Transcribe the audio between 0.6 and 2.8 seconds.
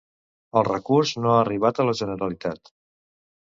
El recurs no ha arribat a la Generalitat.